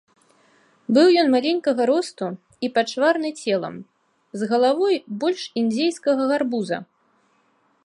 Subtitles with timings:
[0.97, 2.27] Быў ён маленькага росту
[2.67, 3.75] і пачварны целам,
[4.43, 6.77] з галавой больш індзейскага гарбуза.